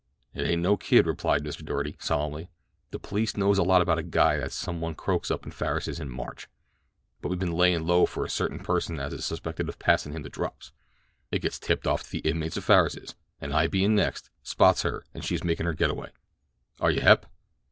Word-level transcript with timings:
"It 0.33 0.47
ain't 0.47 0.63
no 0.63 0.77
kid," 0.77 1.05
replied 1.05 1.43
Mr. 1.43 1.63
Doarty 1.63 1.95
solemnly. 1.99 2.49
"The 2.89 2.97
police 2.97 3.37
knows 3.37 3.59
a 3.59 3.63
lot 3.63 3.83
about 3.83 3.97
the 3.97 4.01
guy 4.01 4.37
that 4.37 4.51
some 4.51 4.81
one 4.81 4.95
croaked 4.95 5.29
up 5.29 5.45
in 5.45 5.51
Farris's 5.51 5.99
in 5.99 6.09
March, 6.09 6.47
but 7.21 7.29
we 7.29 7.35
been 7.35 7.51
layin' 7.51 7.85
low 7.85 8.07
for 8.07 8.25
a 8.25 8.29
certain 8.31 8.57
person 8.57 8.99
as 8.99 9.13
is 9.13 9.25
suspected 9.25 9.69
of 9.69 9.77
passin' 9.77 10.11
him 10.13 10.23
the 10.23 10.29
drops. 10.29 10.71
It 11.29 11.43
gets 11.43 11.59
tipped 11.59 11.85
off 11.85 12.01
to 12.01 12.09
the 12.09 12.27
inmates 12.27 12.57
of 12.57 12.63
Farris's, 12.63 13.13
an' 13.39 13.53
I 13.53 13.67
bein' 13.67 13.93
next, 13.93 14.31
spots 14.41 14.81
her 14.81 15.05
as 15.13 15.23
she 15.23 15.35
is 15.35 15.43
makin' 15.43 15.67
her 15.67 15.73
get 15.75 15.91
away. 15.91 16.09
Are 16.79 16.89
you 16.89 17.01
hep?" 17.01 17.27